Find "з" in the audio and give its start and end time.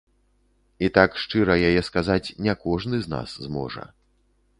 3.05-3.13